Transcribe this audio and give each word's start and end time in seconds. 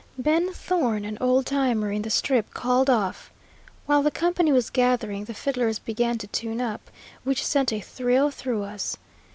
Ben 0.17 0.51
Thorn, 0.51 1.05
an 1.05 1.15
old 1.21 1.45
timer 1.45 1.91
in 1.91 2.01
the 2.01 2.09
Strip, 2.09 2.55
called 2.55 2.89
off. 2.89 3.31
While 3.85 4.01
the 4.01 4.09
company 4.09 4.51
was 4.51 4.71
gathering, 4.71 5.25
the 5.25 5.35
fiddlers 5.35 5.77
began 5.77 6.17
to 6.17 6.25
tune 6.25 6.59
up, 6.59 6.89
which 7.23 7.45
sent 7.45 7.71
a 7.71 7.81
thrill 7.81 8.31
through 8.31 8.63
us. 8.63 8.97